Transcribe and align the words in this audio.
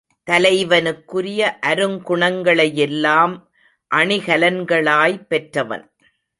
தலைவனுக்குரிய 0.27 1.41
அருங்குணங்களையெல்லாம் 1.65 3.33
அணிகலன்களாய் 3.91 5.17
பெற்றவன். 5.27 5.85